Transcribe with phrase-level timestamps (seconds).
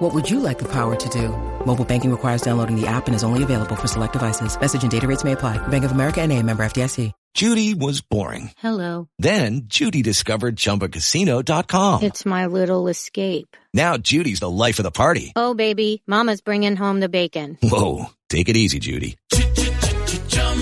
[0.00, 1.28] What would you like the power to do?
[1.66, 4.58] Mobile banking requires downloading the app and is only available for select devices.
[4.58, 5.58] Message and data rates may apply.
[5.68, 7.12] Bank of America and a member FDIC.
[7.34, 8.50] Judy was boring.
[8.56, 9.08] Hello.
[9.18, 12.02] Then Judy discovered ChumbaCasino.com.
[12.02, 13.56] It's my little escape.
[13.74, 15.32] Now Judy's the life of the party.
[15.36, 17.58] Oh, baby, mama's bringing home the bacon.
[17.62, 19.16] Whoa, take it easy, Judy.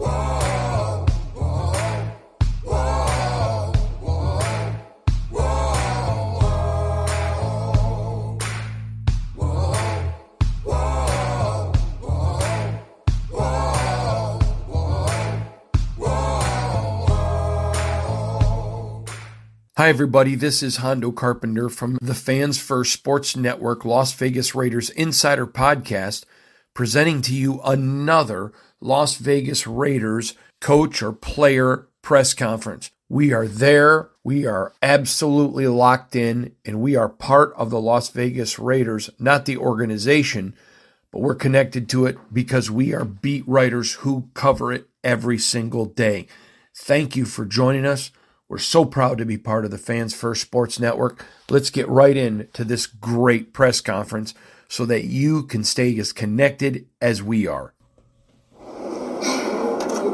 [0.00, 0.08] Hi,
[19.88, 20.34] everybody.
[20.34, 26.24] This is Hondo Carpenter from the Fans First Sports Network Las Vegas Raiders Insider Podcast,
[26.74, 32.90] presenting to you another Las Vegas Raiders coach or player press conference.
[33.08, 34.10] We are there.
[34.22, 39.46] We are absolutely locked in, and we are part of the Las Vegas Raiders, not
[39.46, 40.54] the organization,
[41.10, 45.86] but we're connected to it because we are beat writers who cover it every single
[45.86, 46.26] day.
[46.74, 48.12] Thank you for joining us.
[48.48, 51.24] We're so proud to be part of the Fans First Sports Network.
[51.48, 54.34] Let's get right into this great press conference
[54.68, 57.74] so that you can stay as connected as we are.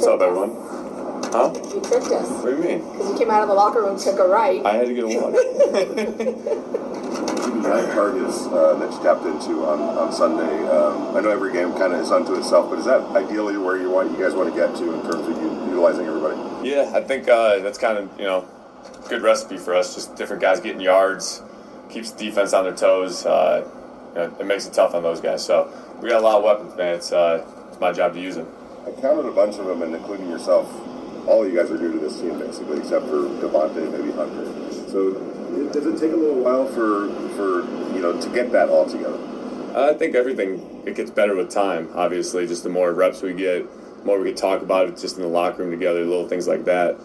[0.00, 0.56] What's up, everyone?
[1.30, 1.52] Huh?
[1.52, 2.26] You tricked us.
[2.40, 2.78] What do you mean?
[2.90, 4.64] Because you came out of the locker room, took a right.
[4.64, 5.34] I had to get a walk.
[7.62, 10.66] giant targets uh, that you tapped into on, on Sunday.
[10.68, 13.76] Um, I know every game kind of is unto itself, but is that ideally where
[13.76, 16.66] you want you guys want to get to in terms of u- utilizing everybody?
[16.66, 18.48] yeah, I think uh, that's kind of you know
[19.10, 19.94] good recipe for us.
[19.94, 21.42] Just different guys getting yards,
[21.90, 23.26] keeps defense on their toes.
[23.26, 23.70] Uh,
[24.14, 25.44] you know, it makes it tough on those guys.
[25.44, 26.94] So we got a lot of weapons, man.
[26.94, 28.48] It's uh, it's my job to use them.
[28.86, 30.68] I counted a bunch of them, and including yourself.
[31.28, 34.10] All of you guys are new to this team, basically, except for Davante, and maybe
[34.12, 34.46] Hunter.
[34.88, 35.08] So,
[35.56, 37.60] it- does it take a little while for for
[37.94, 39.18] you know to get that all together?
[39.74, 41.90] I think everything it gets better with time.
[41.94, 43.66] Obviously, just the more reps we get,
[44.00, 46.48] the more we can talk about it just in the locker room together, little things
[46.48, 46.96] like that.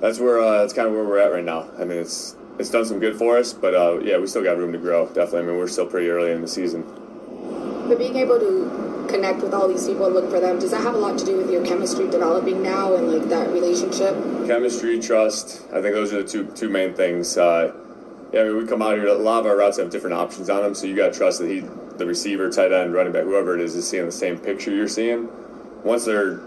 [0.00, 1.66] That's where uh, that's kind of where we're at right now.
[1.78, 4.56] I mean, it's it's done some good for us, but uh, yeah, we still got
[4.56, 5.06] room to grow.
[5.06, 5.40] Definitely.
[5.40, 6.82] I mean, we're still pretty early in the season.
[7.86, 10.82] But being able to connect with all these people and look for them, does that
[10.82, 14.14] have a lot to do with your chemistry developing now and like that relationship?
[14.46, 15.62] Chemistry, trust.
[15.68, 17.36] I think those are the two two main things.
[17.36, 17.74] Uh,
[18.32, 19.06] yeah, I mean, we come out here.
[19.06, 21.40] A lot of our routes have different options on them, so you got to trust
[21.40, 24.38] that he, the receiver, tight end, running back, whoever it is, is seeing the same
[24.38, 25.28] picture you're seeing.
[25.84, 26.40] Once they're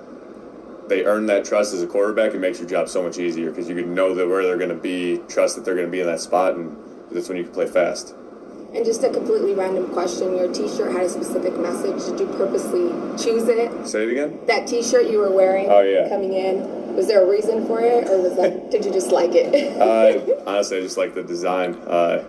[0.87, 3.67] they earn that trust as a quarterback, it makes your job so much easier because
[3.67, 5.99] you can know that where they're going to be, trust that they're going to be
[5.99, 6.77] in that spot, and
[7.11, 8.13] that's when you can play fast.
[8.75, 12.03] And just a completely random question: Your T-shirt had a specific message.
[12.09, 13.87] Did you purposely choose it?
[13.87, 14.39] Say it again.
[14.47, 16.09] That T-shirt you were wearing Oh, yeah.
[16.09, 19.31] coming in, was there a reason for it, or was that did you just like
[19.33, 19.45] it?
[19.81, 21.75] Uh, honestly, I just like the design.
[21.87, 22.25] Uh,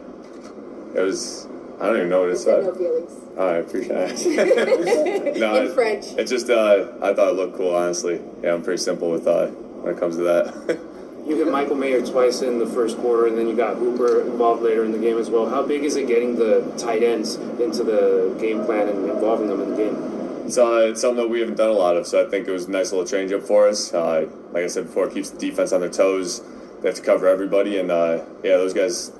[0.94, 1.46] it was.
[1.80, 2.62] I don't even know what it said.
[2.64, 3.12] no feelings.
[3.36, 5.36] Oh, I appreciate it.
[5.38, 6.06] no, In it- French.
[6.16, 6.48] It just.
[6.48, 7.74] Uh, I thought it looked cool.
[7.74, 10.78] Honestly, yeah, I'm pretty simple with uh, when it comes to that.
[11.26, 14.62] You hit Michael Mayer twice in the first quarter, and then you got Hooper involved
[14.62, 15.48] later in the game as well.
[15.48, 19.60] How big is it getting the tight ends into the game plan and involving them
[19.60, 20.46] in the game?
[20.46, 22.52] It's, uh, it's something that we haven't done a lot of, so I think it
[22.52, 23.92] was a nice little change up for us.
[23.92, 26.42] Uh, like I said before, it keeps the defense on their toes.
[26.80, 29.10] They have to cover everybody, and uh, yeah, those guys,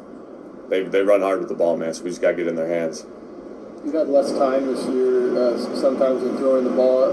[0.69, 2.55] they, they run hard with the ball, man, so we just got to get in
[2.55, 3.05] their hands.
[3.85, 7.13] You've had less time this year, uh, sometimes in throwing the ball.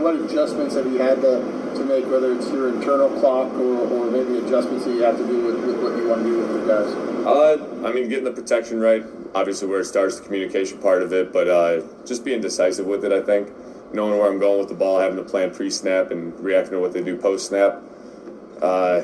[0.00, 4.10] What adjustments have you had to, to make, whether it's your internal clock or, or
[4.10, 6.50] maybe adjustments that you have to do with, with what you want to do with
[6.50, 7.10] your guys?
[7.26, 11.12] Uh, I mean, getting the protection right, obviously where it starts, the communication part of
[11.12, 13.50] it, but uh, just being decisive with it, I think.
[13.92, 16.92] Knowing where I'm going with the ball, having to plan pre-snap and reacting to what
[16.92, 17.82] they do post-snap.
[18.62, 19.02] Uh,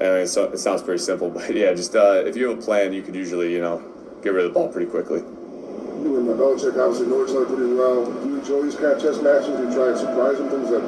[0.00, 2.92] and it, it sounds pretty simple, but yeah, just uh, if you have a plan,
[2.92, 3.82] you could usually, you know,
[4.22, 5.18] get rid of the ball pretty quickly.
[5.18, 8.06] You and Belichick obviously know each other pretty well.
[8.06, 9.56] Do you enjoy these kind of chess matches?
[9.56, 10.82] Do you try and surprise them, things that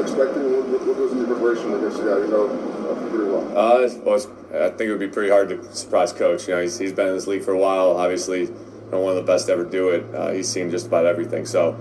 [0.00, 0.42] expecting?
[0.52, 2.48] What, what goes preparation you know
[2.90, 3.58] uh, pretty well?
[3.58, 6.48] Uh, I think it would be pretty hard to surprise coach.
[6.48, 7.96] You know, he's, he's been in this league for a while.
[7.96, 10.14] Obviously, you know, one of the best to ever do it.
[10.14, 11.46] Uh, he's seen just about everything.
[11.46, 11.76] So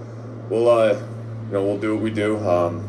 [0.50, 2.38] we'll, uh, you know, we'll do what we do.
[2.38, 2.83] Um,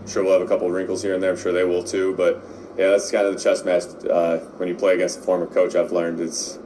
[0.00, 1.30] I'm sure we'll have a couple of wrinkles here and there.
[1.30, 2.14] I'm sure they will too.
[2.16, 2.42] But
[2.76, 3.84] yeah, that's kind of the chess match.
[4.08, 6.58] Uh, when you play against a former coach, I've learned it's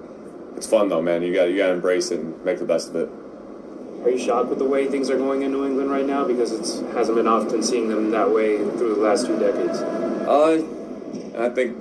[0.57, 1.23] it's fun though, man.
[1.23, 3.11] You got you got to embrace it and make the best of it.
[4.03, 6.25] Are you shocked with the way things are going in New England right now?
[6.25, 9.79] Because it hasn't been often seeing them that way through the last two decades.
[9.81, 10.63] Uh,
[11.39, 11.77] I think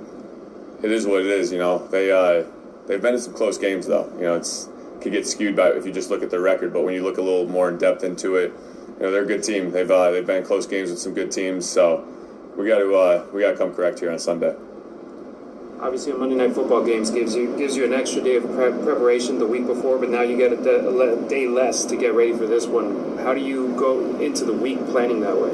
[0.82, 1.52] it is what it is.
[1.52, 2.44] You know, they uh,
[2.86, 4.10] they've been in some close games though.
[4.16, 4.68] You know, it's
[5.00, 7.18] could get skewed by if you just look at their record, but when you look
[7.18, 8.52] a little more in depth into it,
[8.98, 9.70] you know, they're a good team.
[9.70, 12.06] They've uh, they've been in close games with some good teams, so
[12.56, 14.54] we got to uh, we got to come correct here on Sunday.
[15.80, 18.82] Obviously, a Monday Night Football games gives you gives you an extra day of prep
[18.82, 22.32] preparation the week before, but now you get a, a day less to get ready
[22.32, 23.18] for this one.
[23.18, 25.50] How do you go into the week planning that way?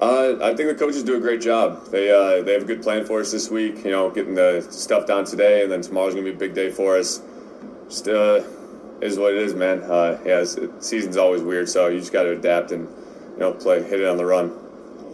[0.00, 1.86] Uh, I think the coaches do a great job.
[1.92, 3.84] They uh, they have a good plan for us this week.
[3.84, 6.70] You know, getting the stuff done today, and then tomorrow's gonna be a big day
[6.70, 7.22] for us.
[7.88, 8.42] Just uh,
[9.00, 9.82] is what it is, man.
[9.82, 10.44] Uh, yeah,
[10.80, 12.88] season's always weird, so you just got to adapt and
[13.34, 14.58] you know play, hit it on the run.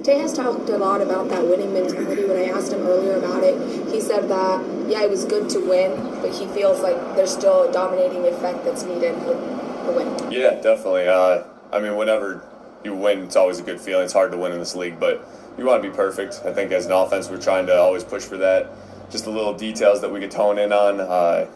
[0.05, 2.25] Tay has talked a lot about that winning mentality.
[2.25, 3.56] When I asked him earlier about it,
[3.90, 7.69] he said that, yeah, it was good to win, but he feels like there's still
[7.69, 9.38] a dominating effect that's needed with
[9.87, 10.32] the win.
[10.32, 11.08] Yeah, definitely.
[11.08, 12.43] Uh, I mean, whenever
[12.85, 14.05] you win, it's always a good feeling.
[14.05, 15.26] It's hard to win in this league, but
[15.56, 16.43] you want to be perfect.
[16.44, 18.70] I think as an offense, we're trying to always push for that.
[19.11, 21.00] Just the little details that we could tone in on.
[21.00, 21.46] Uh,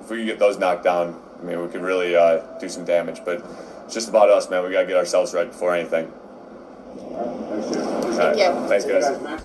[0.00, 2.84] if we could get those knocked down, I mean, we could really uh, do some
[2.84, 3.20] damage.
[3.24, 3.44] But
[3.84, 4.64] it's just about us, man.
[4.64, 6.12] We got to get ourselves right before anything.
[8.14, 8.68] Thank you.
[8.68, 9.44] Thanks, guys.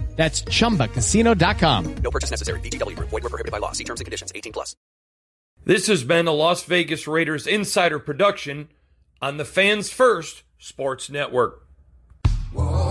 [0.21, 1.95] That's chumbacasino.com.
[2.03, 2.59] No purchase necessary.
[2.59, 3.09] VGW Group.
[3.09, 3.71] Void were prohibited by law.
[3.71, 4.31] See terms and conditions.
[4.35, 4.75] 18 plus.
[5.65, 8.69] This has been a Las Vegas Raiders insider production
[9.19, 11.65] on the Fans First Sports Network.
[12.53, 12.90] Lucky